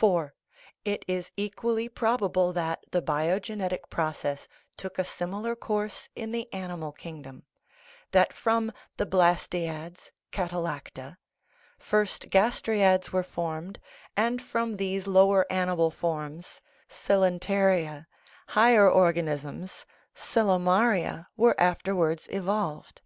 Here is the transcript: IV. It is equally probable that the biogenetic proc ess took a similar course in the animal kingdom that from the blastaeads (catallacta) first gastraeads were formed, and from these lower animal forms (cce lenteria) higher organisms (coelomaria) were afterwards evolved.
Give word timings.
IV. 0.00 0.30
It 0.84 1.04
is 1.08 1.32
equally 1.36 1.88
probable 1.88 2.52
that 2.52 2.84
the 2.92 3.02
biogenetic 3.02 3.90
proc 3.90 4.24
ess 4.24 4.46
took 4.76 5.00
a 5.00 5.04
similar 5.04 5.56
course 5.56 6.08
in 6.14 6.30
the 6.30 6.46
animal 6.52 6.92
kingdom 6.92 7.42
that 8.12 8.32
from 8.32 8.70
the 8.98 9.04
blastaeads 9.04 10.12
(catallacta) 10.30 11.16
first 11.76 12.28
gastraeads 12.30 13.10
were 13.12 13.24
formed, 13.24 13.80
and 14.16 14.40
from 14.40 14.76
these 14.76 15.08
lower 15.08 15.44
animal 15.50 15.90
forms 15.90 16.60
(cce 16.88 17.40
lenteria) 17.40 18.06
higher 18.50 18.88
organisms 18.88 19.86
(coelomaria) 20.14 21.26
were 21.36 21.60
afterwards 21.60 22.28
evolved. 22.30 23.00